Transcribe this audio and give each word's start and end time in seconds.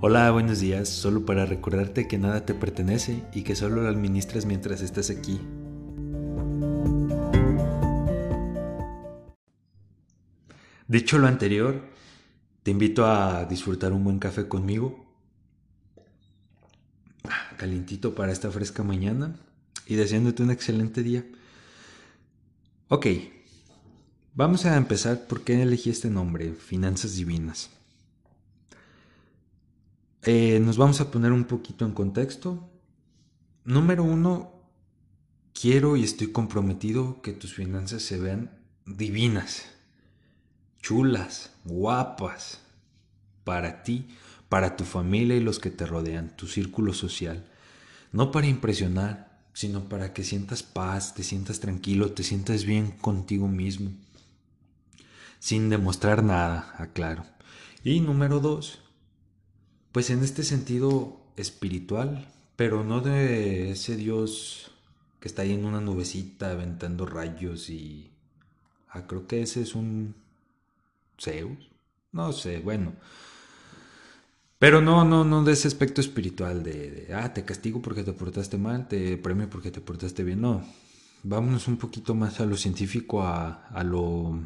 Hola, 0.00 0.30
buenos 0.30 0.60
días. 0.60 0.88
Solo 0.88 1.26
para 1.26 1.44
recordarte 1.44 2.06
que 2.06 2.18
nada 2.18 2.46
te 2.46 2.54
pertenece 2.54 3.24
y 3.34 3.42
que 3.42 3.56
solo 3.56 3.82
lo 3.82 3.88
administras 3.88 4.46
mientras 4.46 4.80
estás 4.80 5.10
aquí. 5.10 5.40
Dicho 10.86 11.18
lo 11.18 11.26
anterior, 11.26 11.82
te 12.62 12.70
invito 12.70 13.06
a 13.06 13.44
disfrutar 13.46 13.92
un 13.92 14.04
buen 14.04 14.20
café 14.20 14.46
conmigo, 14.46 15.04
calientito 17.56 18.14
para 18.14 18.30
esta 18.30 18.52
fresca 18.52 18.84
mañana 18.84 19.34
y 19.84 19.96
deseándote 19.96 20.44
un 20.44 20.52
excelente 20.52 21.02
día. 21.02 21.26
Ok, 22.86 23.06
vamos 24.32 24.64
a 24.64 24.76
empezar 24.76 25.26
por 25.26 25.42
qué 25.42 25.60
elegí 25.60 25.90
este 25.90 26.08
nombre, 26.08 26.52
Finanzas 26.52 27.16
Divinas. 27.16 27.77
Eh, 30.30 30.60
nos 30.60 30.76
vamos 30.76 31.00
a 31.00 31.10
poner 31.10 31.32
un 31.32 31.44
poquito 31.44 31.86
en 31.86 31.92
contexto. 31.92 32.68
Número 33.64 34.04
uno, 34.04 34.52
quiero 35.58 35.96
y 35.96 36.04
estoy 36.04 36.32
comprometido 36.32 37.22
que 37.22 37.32
tus 37.32 37.54
finanzas 37.54 38.02
se 38.02 38.18
vean 38.18 38.50
divinas, 38.84 39.70
chulas, 40.82 41.54
guapas, 41.64 42.60
para 43.42 43.82
ti, 43.82 44.06
para 44.50 44.76
tu 44.76 44.84
familia 44.84 45.34
y 45.34 45.40
los 45.40 45.58
que 45.58 45.70
te 45.70 45.86
rodean, 45.86 46.36
tu 46.36 46.46
círculo 46.46 46.92
social. 46.92 47.46
No 48.12 48.30
para 48.30 48.48
impresionar, 48.48 49.40
sino 49.54 49.88
para 49.88 50.12
que 50.12 50.24
sientas 50.24 50.62
paz, 50.62 51.14
te 51.14 51.22
sientas 51.22 51.58
tranquilo, 51.58 52.12
te 52.12 52.22
sientas 52.22 52.66
bien 52.66 52.90
contigo 52.90 53.48
mismo. 53.48 53.92
Sin 55.38 55.70
demostrar 55.70 56.22
nada, 56.22 56.74
aclaro. 56.76 57.24
Y 57.82 58.00
número 58.00 58.40
dos, 58.40 58.80
pues 59.98 60.10
en 60.10 60.22
este 60.22 60.44
sentido 60.44 61.18
espiritual, 61.36 62.28
pero 62.54 62.84
no 62.84 63.00
de 63.00 63.72
ese 63.72 63.96
Dios 63.96 64.70
que 65.18 65.26
está 65.26 65.42
ahí 65.42 65.52
en 65.52 65.64
una 65.64 65.80
nubecita 65.80 66.52
aventando 66.52 67.04
rayos 67.04 67.68
y... 67.68 68.12
Ah, 68.90 69.08
creo 69.08 69.26
que 69.26 69.42
ese 69.42 69.60
es 69.60 69.74
un 69.74 70.14
Zeus. 71.20 71.68
No 72.12 72.30
sé, 72.30 72.60
bueno. 72.60 72.92
Pero 74.60 74.80
no, 74.80 75.04
no, 75.04 75.24
no 75.24 75.42
de 75.42 75.54
ese 75.54 75.66
aspecto 75.66 76.00
espiritual 76.00 76.62
de, 76.62 77.12
ah, 77.12 77.34
te 77.34 77.44
castigo 77.44 77.82
porque 77.82 78.04
te 78.04 78.12
portaste 78.12 78.56
mal, 78.56 78.86
te 78.86 79.16
premio 79.16 79.50
porque 79.50 79.72
te 79.72 79.80
portaste 79.80 80.22
bien. 80.22 80.42
No, 80.42 80.64
vámonos 81.24 81.66
un 81.66 81.76
poquito 81.76 82.14
más 82.14 82.38
a 82.38 82.46
lo 82.46 82.56
científico, 82.56 83.24
a, 83.24 83.66
a 83.66 83.82
lo 83.82 84.38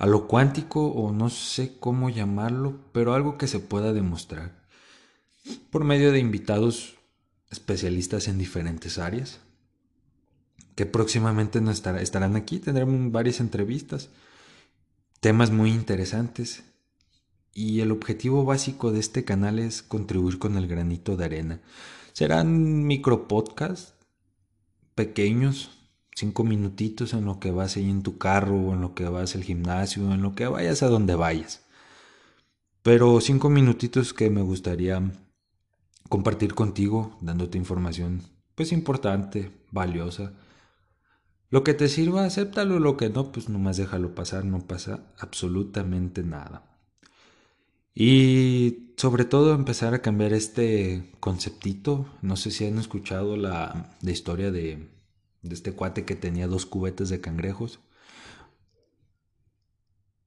a 0.00 0.06
lo 0.06 0.26
cuántico 0.26 0.86
o 0.86 1.12
no 1.12 1.28
sé 1.28 1.76
cómo 1.78 2.08
llamarlo, 2.08 2.80
pero 2.92 3.12
algo 3.12 3.36
que 3.36 3.46
se 3.46 3.60
pueda 3.60 3.92
demostrar 3.92 4.58
por 5.70 5.84
medio 5.84 6.10
de 6.10 6.18
invitados 6.18 6.96
especialistas 7.50 8.26
en 8.26 8.38
diferentes 8.38 8.96
áreas 8.96 9.40
que 10.74 10.86
próximamente 10.86 11.60
no 11.60 11.70
estarán 11.70 12.34
aquí, 12.34 12.60
tendremos 12.60 13.12
varias 13.12 13.40
entrevistas, 13.40 14.08
temas 15.20 15.50
muy 15.50 15.70
interesantes 15.70 16.62
y 17.52 17.80
el 17.80 17.92
objetivo 17.92 18.46
básico 18.46 18.92
de 18.92 19.00
este 19.00 19.26
canal 19.26 19.58
es 19.58 19.82
contribuir 19.82 20.38
con 20.38 20.56
el 20.56 20.66
granito 20.66 21.18
de 21.18 21.26
arena. 21.26 21.60
Serán 22.14 22.86
micro 22.86 23.28
podcasts 23.28 23.92
pequeños 24.94 25.79
cinco 26.14 26.44
minutitos 26.44 27.14
en 27.14 27.24
lo 27.24 27.40
que 27.40 27.50
vas 27.50 27.76
ahí 27.76 27.88
en 27.88 28.02
tu 28.02 28.18
carro, 28.18 28.56
o 28.56 28.74
en 28.74 28.80
lo 28.80 28.94
que 28.94 29.08
vas 29.08 29.34
al 29.34 29.44
gimnasio, 29.44 30.12
en 30.12 30.22
lo 30.22 30.34
que 30.34 30.46
vayas 30.46 30.82
a 30.82 30.88
donde 30.88 31.14
vayas. 31.14 31.64
Pero 32.82 33.20
cinco 33.20 33.50
minutitos 33.50 34.14
que 34.14 34.30
me 34.30 34.42
gustaría 34.42 35.02
compartir 36.08 36.54
contigo, 36.54 37.16
dándote 37.20 37.58
información, 37.58 38.22
pues 38.54 38.72
importante, 38.72 39.50
valiosa. 39.70 40.32
Lo 41.50 41.64
que 41.64 41.74
te 41.74 41.88
sirva, 41.88 42.24
acéptalo, 42.24 42.78
lo 42.78 42.96
que 42.96 43.10
no, 43.10 43.32
pues 43.32 43.48
nomás 43.48 43.76
déjalo 43.76 44.14
pasar, 44.14 44.44
no 44.44 44.60
pasa 44.60 45.12
absolutamente 45.18 46.22
nada. 46.22 46.64
Y 47.94 48.92
sobre 48.96 49.24
todo 49.24 49.54
empezar 49.54 49.94
a 49.94 50.02
cambiar 50.02 50.32
este 50.32 51.12
conceptito. 51.20 52.06
No 52.22 52.36
sé 52.36 52.50
si 52.50 52.66
han 52.66 52.78
escuchado 52.78 53.36
la, 53.36 53.96
la 54.00 54.10
historia 54.10 54.50
de 54.50 54.88
de 55.42 55.54
este 55.54 55.72
cuate 55.72 56.04
que 56.04 56.16
tenía 56.16 56.46
dos 56.46 56.66
cubetas 56.66 57.08
de 57.08 57.20
cangrejos. 57.20 57.80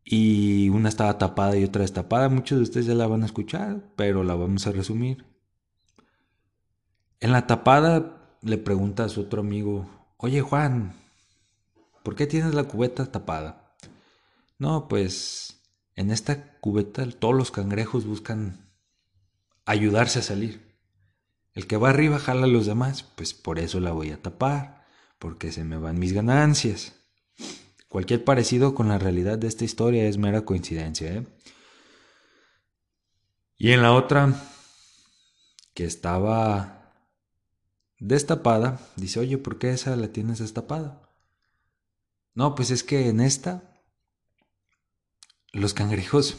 Y 0.04 0.70
una 0.70 0.90
estaba 0.90 1.18
tapada 1.18 1.58
y 1.58 1.64
otra 1.64 1.84
destapada. 1.84 2.30
Muchos 2.30 2.58
de 2.58 2.64
ustedes 2.64 2.86
ya 2.88 2.94
la 2.94 3.08
van 3.08 3.24
a 3.24 3.28
escuchar, 3.28 3.84
pero 3.96 4.24
la 4.24 4.36
vamos 4.36 4.68
a 4.68 4.72
resumir. 4.72 5.26
En 7.20 7.32
la 7.32 7.48
tapada 7.48 8.38
le 8.42 8.58
pregunta 8.58 9.06
a 9.06 9.10
su 9.10 9.22
otro 9.22 9.42
amigo, 9.42 9.90
oye 10.18 10.42
Juan, 10.42 10.94
¿por 12.04 12.16
qué 12.16 12.28
tienes 12.28 12.54
la 12.54 12.66
cubeta 12.66 13.12
tapada? 13.12 13.76
No, 14.60 14.90
pues 14.90 15.62
en 15.96 16.12
esta 16.12 16.60
cubeta 16.60 17.10
todos 17.12 17.34
los 17.34 17.52
cangrejos 17.52 18.06
buscan 18.06 18.70
ayudarse 19.66 20.20
a 20.20 20.24
salir. 20.24 20.74
El 21.54 21.66
que 21.66 21.78
va 21.78 21.92
arriba 21.92 22.20
jala 22.20 22.44
a 22.44 22.48
los 22.48 22.66
demás, 22.66 23.04
pues 23.04 23.34
por 23.34 23.60
eso 23.60 23.80
la 23.80 23.92
voy 23.94 24.12
a 24.12 24.22
tapar 24.22 24.83
porque 25.24 25.54
se 25.54 25.64
me 25.64 25.78
van 25.78 26.00
mis 26.00 26.12
ganancias. 26.12 26.92
Cualquier 27.88 28.26
parecido 28.26 28.76
con 28.76 28.90
la 28.90 29.00
realidad 29.00 29.38
de 29.38 29.48
esta 29.48 29.64
historia 29.64 30.06
es 30.06 30.18
mera 30.18 30.44
coincidencia. 30.44 31.14
¿eh? 31.14 31.26
Y 33.58 33.72
en 33.72 33.82
la 33.82 33.94
otra, 33.94 34.36
que 35.74 35.86
estaba 35.86 36.94
destapada, 38.00 38.82
dice, 38.98 39.22
oye, 39.22 39.38
¿por 39.38 39.60
qué 39.60 39.72
esa 39.72 39.96
la 39.96 40.10
tienes 40.10 40.40
destapada? 40.40 41.10
No, 42.34 42.54
pues 42.54 42.70
es 42.70 42.84
que 42.84 43.08
en 43.08 43.22
esta, 43.22 43.82
los 45.54 45.74
cangrejos, 45.74 46.36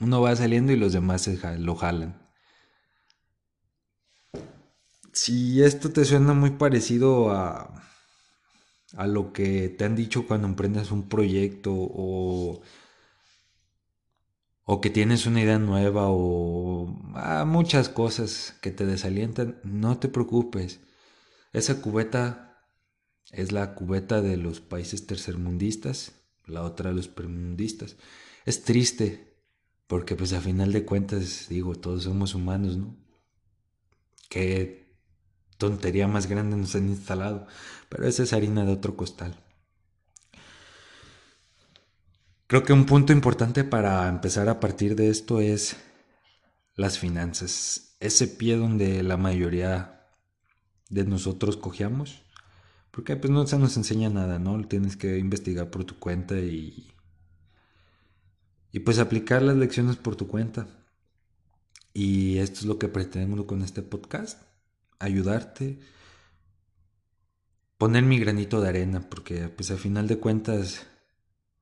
uno 0.00 0.22
va 0.22 0.34
saliendo 0.34 0.72
y 0.72 0.76
los 0.76 0.94
demás 0.94 1.28
lo 1.58 1.76
jalan. 1.76 2.21
Si 5.12 5.62
esto 5.62 5.90
te 5.92 6.04
suena 6.04 6.34
muy 6.34 6.50
parecido 6.50 7.30
a, 7.30 7.82
a 8.96 9.06
lo 9.06 9.32
que 9.32 9.68
te 9.68 9.84
han 9.84 9.96
dicho 9.96 10.26
cuando 10.26 10.46
emprendes 10.46 10.90
un 10.90 11.08
proyecto 11.08 11.72
o, 11.74 12.62
o 14.64 14.80
que 14.80 14.90
tienes 14.90 15.26
una 15.26 15.42
idea 15.42 15.58
nueva 15.58 16.04
o 16.08 17.00
a 17.14 17.44
muchas 17.44 17.88
cosas 17.88 18.54
que 18.62 18.70
te 18.70 18.86
desalientan, 18.86 19.60
no 19.64 19.98
te 19.98 20.08
preocupes. 20.08 20.80
Esa 21.52 21.82
cubeta 21.82 22.58
es 23.32 23.52
la 23.52 23.74
cubeta 23.74 24.22
de 24.22 24.36
los 24.38 24.60
países 24.60 25.06
tercermundistas, 25.06 26.12
la 26.46 26.62
otra 26.62 26.90
de 26.90 26.96
los 26.96 27.08
primermundistas. 27.08 27.96
Es 28.46 28.64
triste 28.64 29.36
porque 29.88 30.16
pues 30.16 30.32
a 30.32 30.40
final 30.40 30.72
de 30.72 30.84
cuentas 30.84 31.48
digo, 31.48 31.76
todos 31.76 32.04
somos 32.04 32.34
humanos, 32.34 32.76
¿no? 32.76 32.96
Que 34.28 34.81
tontería 35.62 36.08
más 36.08 36.26
grande 36.26 36.56
nos 36.56 36.74
han 36.74 36.88
instalado. 36.88 37.46
Pero 37.88 38.06
esa 38.06 38.24
es 38.24 38.32
harina 38.32 38.64
de 38.64 38.72
otro 38.72 38.96
costal. 38.96 39.36
Creo 42.48 42.64
que 42.64 42.72
un 42.72 42.84
punto 42.84 43.12
importante 43.12 43.62
para 43.62 44.08
empezar 44.08 44.48
a 44.48 44.58
partir 44.58 44.96
de 44.96 45.08
esto 45.08 45.40
es 45.40 45.76
las 46.74 46.98
finanzas. 46.98 47.96
Ese 48.00 48.26
pie 48.26 48.56
donde 48.56 49.04
la 49.04 49.16
mayoría 49.16 50.04
de 50.90 51.04
nosotros 51.04 51.56
cojeamos. 51.56 52.22
Porque 52.90 53.14
pues 53.16 53.30
no 53.30 53.46
se 53.46 53.58
nos 53.58 53.76
enseña 53.76 54.10
nada, 54.10 54.40
¿no? 54.40 54.60
Tienes 54.66 54.96
que 54.96 55.16
investigar 55.18 55.70
por 55.70 55.84
tu 55.84 55.98
cuenta 55.98 56.34
y... 56.40 56.92
Y 58.72 58.80
pues 58.80 58.98
aplicar 58.98 59.42
las 59.42 59.56
lecciones 59.56 59.94
por 59.96 60.16
tu 60.16 60.26
cuenta. 60.26 60.66
Y 61.94 62.38
esto 62.38 62.60
es 62.60 62.66
lo 62.66 62.78
que 62.80 62.88
pretendemos 62.88 63.44
con 63.44 63.62
este 63.62 63.82
podcast 63.82 64.51
ayudarte, 65.02 65.78
poner 67.78 68.04
mi 68.04 68.18
granito 68.18 68.60
de 68.60 68.68
arena, 68.68 69.08
porque 69.08 69.48
pues 69.48 69.70
a 69.70 69.76
final 69.76 70.06
de 70.06 70.18
cuentas, 70.18 70.86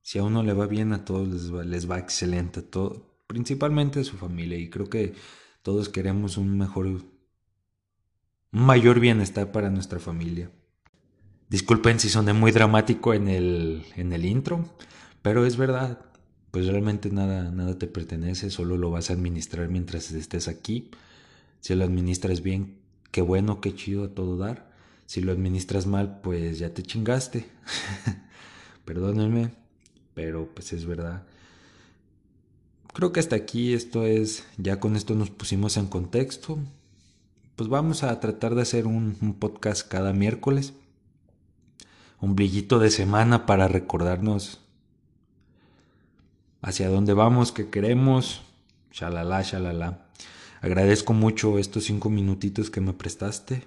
si 0.03 0.19
a 0.19 0.23
uno 0.23 0.43
le 0.43 0.53
va 0.53 0.67
bien, 0.67 0.93
a 0.93 1.05
todos 1.05 1.29
les 1.29 1.55
va, 1.55 1.65
les 1.65 1.91
va 1.91 1.99
excelente, 1.99 2.63
todo, 2.63 3.23
principalmente 3.27 4.01
a 4.01 4.05
su 4.05 4.17
familia, 4.17 4.59
y 4.59 4.69
creo 4.69 4.91
que 4.91 5.15
todos 5.63 5.89
queremos 5.89 6.37
un 6.37 6.59
mejor, 6.59 6.87
un 6.87 7.03
mayor 8.53 9.01
bienestar 9.01 9.51
para 9.53 9.71
nuestra 9.71 9.99
familia. 9.99 10.51
Disculpen 11.49 11.99
si 11.99 12.09
soné 12.09 12.33
muy 12.33 12.53
dramático 12.53 13.15
en 13.15 13.29
el, 13.29 13.85
en 13.97 14.13
el 14.13 14.25
intro, 14.25 14.69
pero 15.23 15.47
es 15.47 15.57
verdad, 15.57 16.05
pues 16.51 16.67
realmente 16.67 17.11
nada, 17.11 17.51
nada 17.51 17.79
te 17.79 17.87
pertenece, 17.87 18.51
solo 18.51 18.77
lo 18.77 18.91
vas 18.91 19.11
a 19.11 19.15
administrar 19.15 19.69
mientras 19.69 20.11
estés 20.13 20.49
aquí. 20.49 20.91
Si 21.61 21.75
lo 21.75 21.85
administras 21.85 22.43
bien, 22.43 22.80
qué 23.11 23.23
bueno, 23.23 23.61
qué 23.61 23.75
chido 23.75 24.05
a 24.05 24.15
todo 24.15 24.37
dar. 24.37 24.71
Si 25.07 25.21
lo 25.21 25.33
administras 25.33 25.87
mal, 25.87 26.21
pues 26.21 26.59
ya 26.59 26.73
te 26.73 26.83
chingaste. 26.83 27.47
Perdónenme, 28.85 29.51
pero 30.15 30.49
pues 30.55 30.73
es 30.73 30.87
verdad. 30.87 31.25
creo 32.93 33.13
que 33.13 33.21
hasta 33.21 33.37
aquí 33.37 33.73
esto 33.73 34.05
es, 34.07 34.45
ya 34.57 34.81
con 34.81 34.97
esto 34.97 35.15
nos 35.15 35.31
pusimos 35.31 35.77
en 35.77 35.87
contexto. 35.87 36.59
Pues 37.57 37.69
vamos 37.69 38.03
a 38.03 38.19
tratar 38.21 38.55
de 38.55 38.63
hacer 38.63 38.87
un, 38.87 39.17
un 39.21 39.35
podcast 39.35 39.87
cada 39.87 40.13
miércoles. 40.13 40.75
Un 42.21 42.37
brillito 42.37 42.79
de 42.79 42.91
semana 42.91 43.47
para 43.47 43.69
recordarnos 43.69 44.61
hacia 46.63 46.89
dónde 46.89 47.15
vamos, 47.15 47.53
qué 47.53 47.71
queremos. 47.71 48.43
Shalala, 48.93 49.43
shalala. 49.43 50.10
Agradezco 50.61 51.13
mucho 51.13 51.59
estos 51.59 51.85
cinco 51.85 52.11
minutitos 52.11 52.71
que 52.71 52.81
me 52.81 52.93
prestaste. 52.93 53.65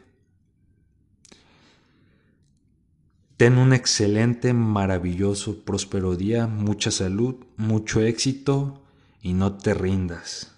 Ten 3.37 3.57
un 3.57 3.73
excelente, 3.73 4.53
maravilloso, 4.53 5.63
próspero 5.65 6.15
día, 6.15 6.45
mucha 6.47 6.91
salud, 6.91 7.35
mucho 7.57 8.01
éxito 8.01 8.83
y 9.21 9.33
no 9.33 9.57
te 9.57 9.73
rindas. 9.73 10.51